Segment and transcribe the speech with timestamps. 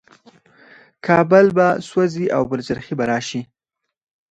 [1.05, 3.41] کابل به سوځي او پلچرخي به راشي.